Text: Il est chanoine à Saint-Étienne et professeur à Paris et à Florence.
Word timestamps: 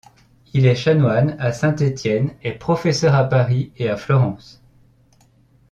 Il 0.55 0.65
est 0.65 0.73
chanoine 0.73 1.35
à 1.39 1.51
Saint-Étienne 1.53 2.33
et 2.41 2.53
professeur 2.53 3.13
à 3.13 3.25
Paris 3.25 3.71
et 3.77 3.87
à 3.87 3.97
Florence. 3.97 4.59